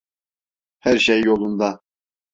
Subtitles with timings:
[0.79, 1.69] Her sey yolunda.